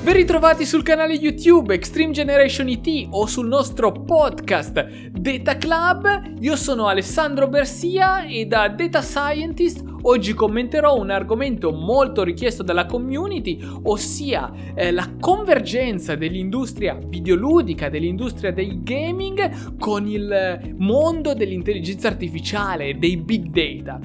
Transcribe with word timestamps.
Ben 0.00 0.14
ritrovati 0.14 0.64
sul 0.64 0.84
canale 0.84 1.14
YouTube 1.14 1.74
Extreme 1.74 2.12
Generation 2.12 2.68
ET 2.68 3.08
o 3.10 3.26
sul 3.26 3.48
nostro 3.48 3.90
podcast 3.90 5.08
Data 5.10 5.56
Club. 5.56 6.34
Io 6.40 6.54
sono 6.54 6.86
Alessandro 6.86 7.48
Bersia 7.48 8.24
e 8.24 8.46
da 8.46 8.68
Data 8.68 9.02
Scientist 9.02 9.82
Oggi 10.02 10.32
commenterò 10.32 10.96
un 10.96 11.10
argomento 11.10 11.72
molto 11.72 12.22
richiesto 12.22 12.62
dalla 12.62 12.86
community, 12.86 13.58
ossia 13.82 14.50
eh, 14.74 14.92
la 14.92 15.10
convergenza 15.18 16.14
dell'industria 16.14 16.96
videoludica, 17.04 17.88
dell'industria 17.88 18.52
del 18.52 18.82
gaming 18.84 19.76
con 19.76 20.06
il 20.06 20.74
mondo 20.76 21.34
dell'intelligenza 21.34 22.08
artificiale, 22.08 22.96
dei 22.96 23.16
big 23.16 23.46
data. 23.46 23.98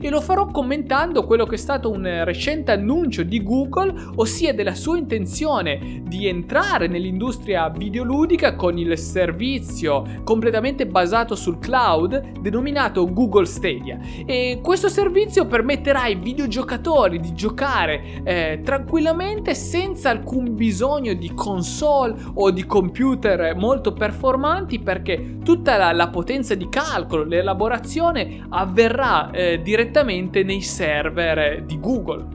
E 0.00 0.10
lo 0.10 0.20
farò 0.20 0.46
commentando 0.46 1.24
quello 1.24 1.44
che 1.44 1.56
è 1.56 1.58
stato 1.58 1.90
un 1.90 2.24
recente 2.24 2.70
annuncio 2.70 3.24
di 3.24 3.42
Google, 3.42 3.92
ossia 4.16 4.54
della 4.54 4.74
sua 4.74 4.96
intenzione 4.96 6.02
di 6.06 6.28
entrare 6.28 6.86
nell'industria 6.86 7.68
videoludica 7.68 8.54
con 8.54 8.78
il 8.78 8.96
servizio 8.96 10.04
completamente 10.22 10.86
basato 10.86 11.34
sul 11.34 11.58
cloud 11.58 12.38
denominato 12.38 13.12
Google 13.12 13.46
Stadia. 13.46 13.98
E 14.24 14.60
questo 14.62 14.88
servizio 14.88 15.37
servizio 15.38 15.46
permetterà 15.46 16.02
ai 16.02 16.16
videogiocatori 16.16 17.20
di 17.20 17.32
giocare 17.34 18.22
eh, 18.24 18.60
tranquillamente 18.64 19.54
senza 19.54 20.10
alcun 20.10 20.54
bisogno 20.56 21.14
di 21.14 21.32
console 21.34 22.16
o 22.34 22.50
di 22.50 22.66
computer 22.66 23.54
molto 23.54 23.92
performanti 23.92 24.80
perché 24.80 25.38
tutta 25.44 25.76
la, 25.76 25.92
la 25.92 26.08
potenza 26.08 26.54
di 26.54 26.68
calcolo, 26.68 27.24
l'elaborazione 27.24 28.44
avverrà 28.48 29.30
eh, 29.30 29.60
direttamente 29.62 30.42
nei 30.42 30.62
server 30.62 31.62
di 31.64 31.78
Google 31.78 32.26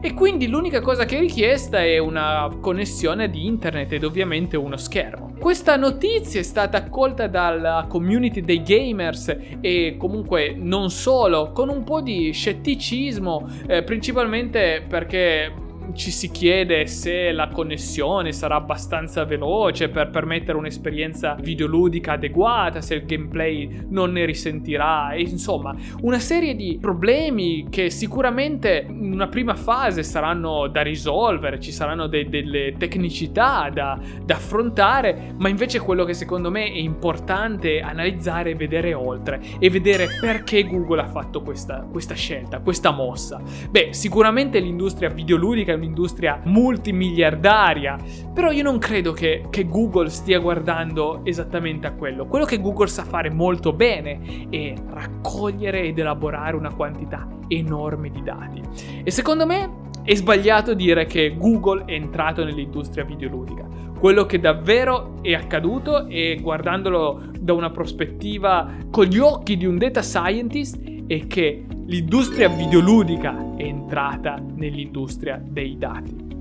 e 0.00 0.14
quindi 0.14 0.48
l'unica 0.48 0.80
cosa 0.80 1.04
che 1.04 1.16
è 1.16 1.20
richiesta 1.20 1.82
è 1.82 1.98
una 1.98 2.48
connessione 2.60 3.28
di 3.28 3.46
internet 3.46 3.92
ed 3.92 4.04
ovviamente 4.04 4.56
uno 4.56 4.76
schermo. 4.76 5.25
Questa 5.38 5.76
notizia 5.76 6.40
è 6.40 6.42
stata 6.42 6.78
accolta 6.78 7.26
dalla 7.28 7.86
community 7.88 8.40
dei 8.40 8.62
gamers 8.62 9.36
e 9.60 9.96
comunque 9.98 10.54
non 10.56 10.90
solo, 10.90 11.52
con 11.52 11.68
un 11.68 11.84
po' 11.84 12.00
di 12.00 12.32
scetticismo, 12.32 13.48
eh, 13.68 13.82
principalmente 13.82 14.84
perché 14.88 15.52
ci 15.94 16.10
si 16.10 16.30
chiede 16.30 16.86
se 16.86 17.32
la 17.32 17.48
connessione 17.48 18.32
sarà 18.32 18.56
abbastanza 18.56 19.24
veloce 19.24 19.88
per 19.88 20.10
permettere 20.10 20.58
un'esperienza 20.58 21.36
videoludica 21.40 22.12
adeguata, 22.12 22.80
se 22.80 22.94
il 22.94 23.04
gameplay 23.04 23.84
non 23.88 24.12
ne 24.12 24.24
risentirà, 24.24 25.12
e 25.12 25.22
insomma 25.22 25.74
una 26.02 26.18
serie 26.18 26.54
di 26.54 26.78
problemi 26.80 27.66
che 27.70 27.90
sicuramente 27.90 28.86
in 28.88 29.12
una 29.12 29.28
prima 29.28 29.54
fase 29.54 30.02
saranno 30.02 30.66
da 30.68 30.82
risolvere, 30.82 31.60
ci 31.60 31.72
saranno 31.72 32.06
de- 32.06 32.28
delle 32.28 32.74
tecnicità 32.78 33.70
da, 33.72 33.98
da 34.24 34.34
affrontare, 34.34 35.34
ma 35.38 35.48
invece 35.48 35.80
quello 35.80 36.04
che 36.04 36.14
secondo 36.14 36.50
me 36.50 36.64
è 36.64 36.78
importante 36.78 37.80
analizzare 37.80 38.52
è 38.52 38.56
vedere 38.56 38.94
oltre 38.94 39.40
e 39.58 39.70
vedere 39.70 40.08
perché 40.20 40.64
Google 40.64 41.02
ha 41.02 41.06
fatto 41.06 41.42
questa, 41.42 41.86
questa 41.90 42.14
scelta, 42.14 42.60
questa 42.60 42.90
mossa. 42.90 43.40
Beh, 43.70 43.88
sicuramente 43.92 44.58
l'industria 44.58 45.08
videoludica 45.08 45.75
un'industria 45.76 46.40
multimiliardaria, 46.44 47.96
però 48.32 48.50
io 48.50 48.62
non 48.62 48.78
credo 48.78 49.12
che, 49.12 49.46
che 49.50 49.66
Google 49.66 50.10
stia 50.10 50.38
guardando 50.38 51.20
esattamente 51.24 51.86
a 51.86 51.92
quello. 51.92 52.26
Quello 52.26 52.44
che 52.44 52.60
Google 52.60 52.88
sa 52.88 53.04
fare 53.04 53.30
molto 53.30 53.72
bene 53.72 54.48
è 54.50 54.74
raccogliere 54.88 55.82
ed 55.82 55.98
elaborare 55.98 56.56
una 56.56 56.74
quantità 56.74 57.26
enorme 57.48 58.10
di 58.10 58.22
dati. 58.22 58.60
E 59.04 59.10
secondo 59.10 59.46
me 59.46 59.84
è 60.02 60.14
sbagliato 60.14 60.74
dire 60.74 61.06
che 61.06 61.34
Google 61.36 61.84
è 61.84 61.92
entrato 61.92 62.44
nell'industria 62.44 63.04
videoludica. 63.04 63.66
Quello 63.98 64.24
che 64.26 64.38
davvero 64.38 65.14
è 65.22 65.32
accaduto 65.32 66.06
e 66.06 66.38
guardandolo 66.40 67.22
da 67.40 67.54
una 67.54 67.70
prospettiva 67.70 68.70
con 68.90 69.06
gli 69.06 69.18
occhi 69.18 69.56
di 69.56 69.66
un 69.66 69.78
data 69.78 70.02
scientist 70.02 70.78
è 71.06 71.26
che 71.26 71.64
l'industria 71.86 72.48
videoludica 72.48 73.54
è 73.56 73.62
entrata 73.62 74.42
nell'industria 74.54 75.40
dei 75.42 75.78
dati. 75.78 76.35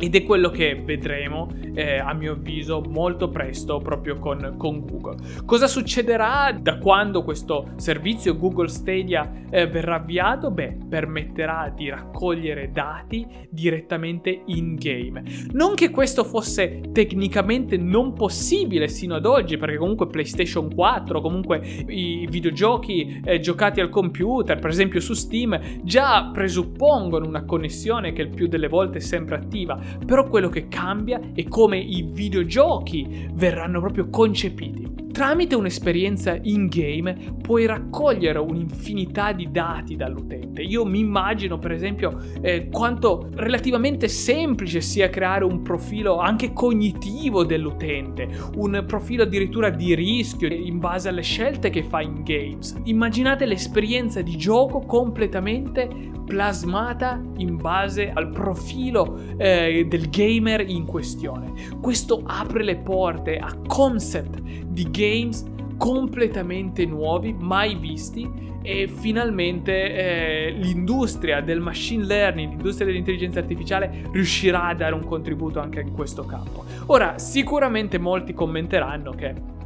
Ed 0.00 0.14
è 0.14 0.22
quello 0.22 0.48
che 0.50 0.80
vedremo, 0.80 1.52
eh, 1.74 1.98
a 1.98 2.12
mio 2.12 2.32
avviso, 2.32 2.80
molto 2.80 3.30
presto 3.30 3.78
proprio 3.78 4.16
con, 4.16 4.54
con, 4.56 4.84
Google. 4.86 5.16
Cosa 5.44 5.66
succederà 5.66 6.56
da 6.58 6.78
quando 6.78 7.24
questo 7.24 7.72
servizio 7.76 8.36
Google 8.36 8.68
Stadia 8.68 9.28
eh, 9.50 9.66
verrà 9.66 9.96
avviato? 9.96 10.52
Beh, 10.52 10.76
permetterà 10.88 11.72
di 11.74 11.88
raccogliere 11.88 12.70
dati 12.70 13.26
direttamente 13.50 14.42
in 14.46 14.76
game. 14.76 15.24
Non 15.50 15.74
che 15.74 15.90
questo 15.90 16.22
fosse 16.22 16.80
tecnicamente 16.92 17.76
non 17.76 18.12
possibile 18.12 18.86
sino 18.86 19.16
ad 19.16 19.26
oggi, 19.26 19.56
perché 19.56 19.78
comunque 19.78 20.06
PlayStation 20.06 20.72
4, 20.72 21.20
comunque 21.20 21.58
i 21.88 22.24
videogiochi 22.30 23.20
eh, 23.24 23.40
giocati 23.40 23.80
al 23.80 23.88
computer, 23.88 24.60
per 24.60 24.70
esempio 24.70 25.00
su 25.00 25.14
Steam, 25.14 25.82
già 25.82 26.30
presuppongono 26.32 27.26
una 27.26 27.44
connessione 27.44 28.12
che 28.12 28.22
il 28.22 28.28
più 28.28 28.46
delle 28.46 28.68
volte 28.68 28.98
è 28.98 29.00
sempre 29.00 29.34
attiva 29.34 29.86
però 30.04 30.28
quello 30.28 30.48
che 30.48 30.68
cambia 30.68 31.20
è 31.34 31.44
come 31.44 31.78
i 31.78 32.08
videogiochi 32.10 33.28
verranno 33.32 33.80
proprio 33.80 34.08
concepiti. 34.08 35.07
Tramite 35.12 35.54
un'esperienza 35.54 36.38
in 36.42 36.68
game 36.68 37.34
puoi 37.42 37.66
raccogliere 37.66 38.38
un'infinità 38.38 39.32
di 39.32 39.50
dati 39.50 39.96
dall'utente. 39.96 40.62
Io 40.62 40.84
mi 40.84 41.00
immagino 41.00 41.58
per 41.58 41.72
esempio 41.72 42.18
eh, 42.40 42.68
quanto 42.68 43.28
relativamente 43.34 44.06
semplice 44.06 44.80
sia 44.80 45.08
creare 45.10 45.44
un 45.44 45.62
profilo 45.62 46.18
anche 46.18 46.52
cognitivo 46.52 47.44
dell'utente, 47.44 48.28
un 48.56 48.84
profilo 48.86 49.24
addirittura 49.24 49.70
di 49.70 49.94
rischio 49.94 50.48
in 50.48 50.78
base 50.78 51.08
alle 51.08 51.22
scelte 51.22 51.70
che 51.70 51.82
fa 51.82 52.00
in 52.00 52.22
games. 52.22 52.76
Immaginate 52.84 53.46
l'esperienza 53.46 54.22
di 54.22 54.36
gioco 54.36 54.80
completamente 54.80 56.16
plasmata 56.28 57.20
in 57.38 57.56
base 57.56 58.10
al 58.12 58.28
profilo 58.28 59.18
eh, 59.38 59.86
del 59.88 60.10
gamer 60.10 60.68
in 60.68 60.84
questione. 60.84 61.54
Questo 61.80 62.22
apre 62.24 62.62
le 62.62 62.76
porte 62.76 63.38
a 63.38 63.50
concept 63.66 64.40
di 64.40 64.90
games 65.08 65.44
completamente 65.78 66.84
nuovi, 66.84 67.32
mai 67.32 67.76
visti 67.76 68.46
e 68.62 68.88
finalmente 68.88 69.72
eh, 69.72 70.50
l'industria 70.50 71.40
del 71.40 71.60
machine 71.60 72.04
learning, 72.04 72.50
l'industria 72.50 72.86
dell'intelligenza 72.86 73.38
artificiale 73.38 74.08
riuscirà 74.12 74.64
a 74.64 74.74
dare 74.74 74.94
un 74.94 75.04
contributo 75.04 75.60
anche 75.60 75.80
in 75.80 75.92
questo 75.92 76.24
campo. 76.24 76.64
Ora, 76.86 77.18
sicuramente 77.18 77.98
molti 77.98 78.34
commenteranno 78.34 79.12
che 79.12 79.56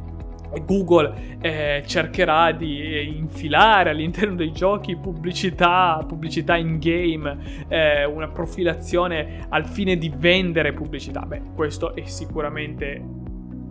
Google 0.65 1.37
eh, 1.41 1.83
cercherà 1.85 2.51
di 2.51 2.79
eh, 2.79 3.01
infilare 3.01 3.89
all'interno 3.89 4.35
dei 4.35 4.51
giochi 4.51 4.95
pubblicità, 4.95 6.03
pubblicità 6.07 6.55
in 6.55 6.77
game, 6.77 7.65
eh, 7.67 8.05
una 8.05 8.27
profilazione 8.27 9.47
al 9.49 9.65
fine 9.65 9.97
di 9.97 10.13
vendere 10.15 10.73
pubblicità. 10.73 11.21
Beh, 11.21 11.41
questo 11.55 11.95
è 11.95 12.05
sicuramente 12.05 13.22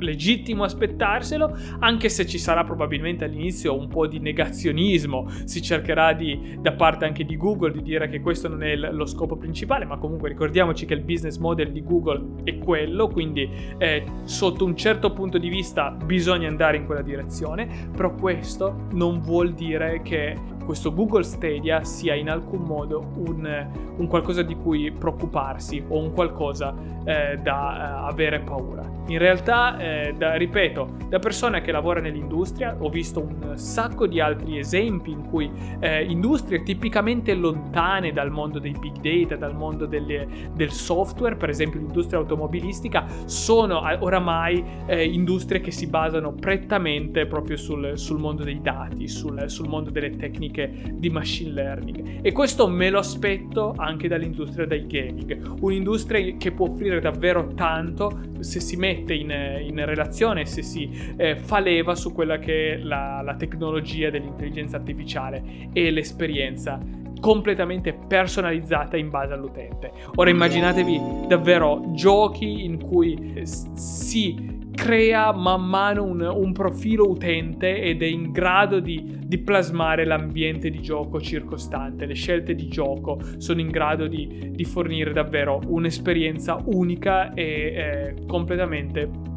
legittimo 0.03 0.65
aspettarselo, 0.65 1.57
anche 1.81 2.09
se 2.09 2.27
ci 2.27 2.39
sarà 2.39 2.65
probabilmente 2.65 3.25
all'inizio 3.25 3.77
un 3.77 3.89
po' 3.89 4.07
di 4.07 4.19
negazionismo, 4.19 5.29
si 5.45 5.63
cercherà 5.63 6.13
di, 6.13 6.59
da 6.61 6.73
parte 6.73 7.05
anche 7.05 7.25
di 7.25 7.37
Google 7.37 7.73
di 7.73 7.83
dire 7.83 8.09
che 8.09 8.21
questo 8.21 8.49
non 8.49 8.63
è 8.63 8.77
lo 8.77 9.07
scopo 9.07 9.37
principale, 9.37 9.85
ma 9.85 9.99
comunque 9.99 10.29
ricordiamoci 10.29 10.87
che 10.87 10.95
il 10.95 11.03
business 11.03 11.39
model 11.39 11.73
di 11.73 11.83
Google 11.83 12.43
è 12.45 12.59
quello, 12.59 13.09
quindi 13.09 13.49
eh, 13.79 14.05
sotto 14.25 14.65
un 14.65 14.77
certo 14.77 15.13
punto 15.13 15.39
di 15.39 15.49
vista 15.49 15.91
bisogna 15.91 16.49
andare 16.49 16.77
in 16.77 16.87
quella 16.87 17.03
direzione, 17.03 17.69
però 17.95 18.15
questo 18.15 18.87
non 18.93 19.21
vuol 19.21 19.53
dire 19.53 20.03
che 20.03 20.37
questo 20.65 20.95
Google 20.95 21.25
Stadia 21.25 21.83
sia 21.83 22.15
in 22.15 22.31
alcun 22.31 22.61
modo 22.61 23.11
un, 23.17 23.69
un 23.97 24.07
qualcosa 24.07 24.43
di 24.43 24.55
cui 24.55 24.91
preoccuparsi 24.93 25.83
o 25.89 25.99
un 25.99 26.13
qualcosa 26.13 26.75
eh, 27.05 27.37
da 27.43 28.05
uh, 28.05 28.11
avere 28.11 28.41
paura. 28.41 28.89
In 29.09 29.19
realtà, 29.19 29.77
eh, 29.93 30.15
da, 30.17 30.35
ripeto, 30.35 30.97
da 31.09 31.19
persona 31.19 31.61
che 31.61 31.71
lavora 31.71 32.01
nell'industria 32.01 32.77
ho 32.79 32.89
visto 32.89 33.21
un 33.21 33.57
sacco 33.57 34.07
di 34.07 34.21
altri 34.21 34.59
esempi 34.59 35.11
in 35.11 35.29
cui 35.29 35.51
eh, 35.81 36.05
industrie 36.05 36.63
tipicamente 36.63 37.35
lontane 37.35 38.13
dal 38.13 38.31
mondo 38.31 38.59
dei 38.59 38.75
big 38.79 39.01
data, 39.01 39.37
dal 39.37 39.55
mondo 39.55 39.87
delle, 39.87 40.27
del 40.55 40.71
software, 40.71 41.37
per 41.37 41.51
esempio 41.51 41.81
l'industria 41.81 42.19
automobilistica, 42.19 43.07
sono 43.27 43.83
oramai 44.01 44.65
eh, 44.87 45.05
industrie 45.05 45.61
che 45.61 45.71
si 45.71 45.87
basano 45.87 46.33
prettamente 46.33 47.27
proprio 47.27 47.57
sul, 47.57 47.93
sul 47.99 48.19
mondo 48.19 48.45
dei 48.45 48.61
dati, 48.63 49.09
sul, 49.09 49.45
sul 49.47 49.69
mondo 49.69 49.91
delle 49.91 50.17
tecniche 50.17 50.71
di 50.93 51.11
machine 51.11 51.53
learning. 51.53 52.21
E 52.23 52.33
questo 52.33 52.69
me 52.69 52.89
lo 52.91 52.99
aspetto 52.99 53.75
anche 53.77 54.09
dall'industria 54.09 54.67
del 54.67 54.87
gaming, 54.87 55.57
un'industria 55.61 56.37
che 56.37 56.53
può 56.53 56.69
offrire 56.69 57.01
davvero 57.01 57.49
tanto 57.55 58.31
se 58.41 58.61
si 58.61 58.77
mette 58.77 59.15
in, 59.15 59.31
in 59.31 59.72
relazione, 59.75 60.45
se 60.45 60.63
si 60.63 61.15
eh, 61.17 61.37
fa 61.37 61.59
leva 61.59 61.95
su 61.95 62.13
quella 62.13 62.39
che 62.39 62.75
è 62.75 62.77
la, 62.79 63.23
la 63.23 63.35
tecnologia 63.35 64.11
dell'intelligenza 64.11 64.77
artificiale 64.77 65.69
e 65.73 65.91
l'esperienza 65.91 66.79
completamente 67.23 67.95
personalizzata 67.95 68.97
in 68.97 69.09
base 69.09 69.33
all'utente. 69.33 69.93
Ora 70.17 70.29
immaginatevi 70.29 71.27
davvero 71.29 71.93
giochi 71.95 72.65
in 72.65 72.83
cui 72.83 73.33
eh, 73.35 73.47
si 73.47 74.61
crea 74.75 75.33
man 75.33 75.65
mano 75.65 76.03
un, 76.03 76.21
un, 76.21 76.53
profilo 76.53 77.09
utente 77.09 77.81
ed 77.81 78.03
è 78.03 78.07
in 78.07 78.33
grado 78.33 78.81
di, 78.81 79.19
di, 79.23 79.39
plasmare 79.39 80.05
l'ambiente 80.05 80.71
di 80.71 80.81
gioco 80.81 81.21
circostante. 81.21 82.07
Le 82.07 82.15
scelte 82.15 82.55
di 82.55 82.67
gioco 82.69 83.21
sono 83.37 83.61
in 83.61 83.69
grado 83.69 84.09
di, 84.09 84.51
di 84.51 84.65
fornire 84.65 85.13
davvero 85.13 85.61
un'esperienza 85.67 86.61
unica 86.65 87.33
e 87.35 87.45
eh, 87.45 88.15
completamente 88.27 89.31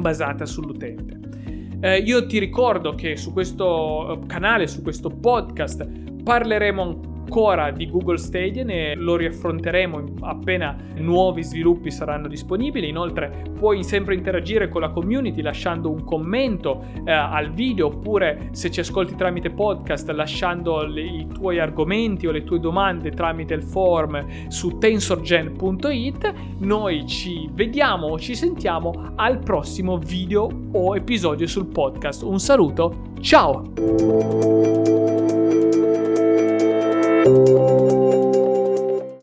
basata 0.00 0.46
sull'utente. 0.46 1.18
Eh, 1.80 1.98
io 1.98 2.26
ti 2.26 2.38
ricordo 2.38 2.94
che 2.94 3.16
su 3.16 3.32
questo 3.32 4.12
eh, 4.22 4.26
canale, 4.26 4.66
su 4.66 4.82
questo 4.82 5.10
podcast, 5.10 5.86
parleremo 6.22 7.15
ancora 7.26 7.72
di 7.72 7.90
Google 7.90 8.18
Stadia 8.18 8.64
e 8.64 8.94
lo 8.94 9.16
riaffronteremo 9.16 10.04
appena 10.20 10.76
nuovi 10.94 11.42
sviluppi 11.42 11.90
saranno 11.90 12.28
disponibili. 12.28 12.88
Inoltre 12.88 13.44
puoi 13.58 13.82
sempre 13.82 14.14
interagire 14.14 14.68
con 14.68 14.80
la 14.80 14.90
community 14.90 15.42
lasciando 15.42 15.90
un 15.90 16.04
commento 16.04 16.84
eh, 17.04 17.10
al 17.10 17.50
video 17.50 17.88
oppure 17.88 18.48
se 18.52 18.70
ci 18.70 18.80
ascolti 18.80 19.16
tramite 19.16 19.50
podcast 19.50 20.08
lasciando 20.10 20.86
le, 20.86 21.02
i 21.02 21.26
tuoi 21.26 21.58
argomenti 21.58 22.28
o 22.28 22.30
le 22.30 22.44
tue 22.44 22.60
domande 22.60 23.10
tramite 23.10 23.54
il 23.54 23.62
form 23.62 24.48
su 24.48 24.78
tensorgen.it. 24.78 26.32
Noi 26.60 27.06
ci 27.06 27.48
vediamo 27.52 28.06
o 28.06 28.18
ci 28.18 28.36
sentiamo 28.36 29.12
al 29.16 29.38
prossimo 29.40 29.98
video 29.98 30.48
o 30.72 30.94
episodio 30.94 31.46
sul 31.48 31.66
podcast. 31.66 32.22
Un 32.22 32.38
saluto, 32.38 33.02
ciao! 33.20 34.84